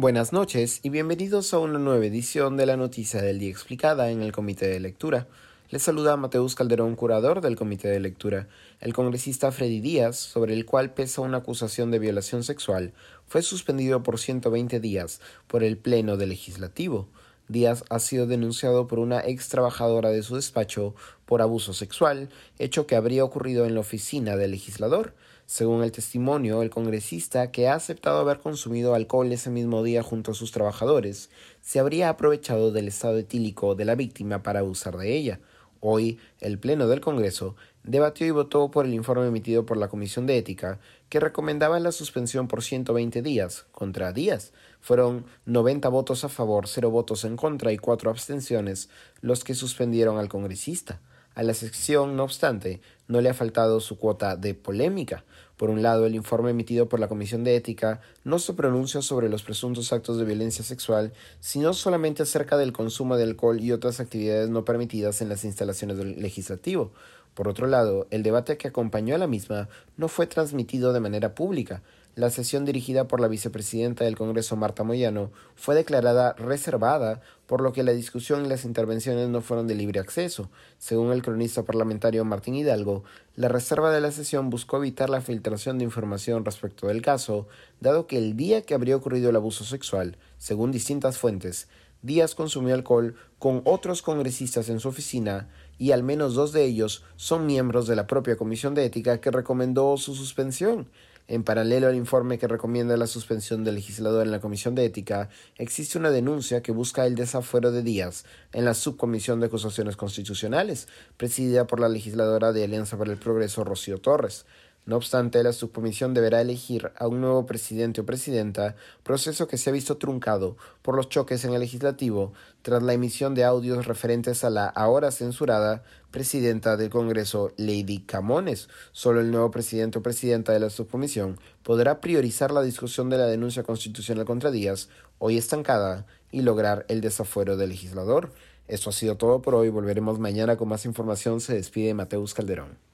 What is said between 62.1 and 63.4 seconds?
acerca del consumo de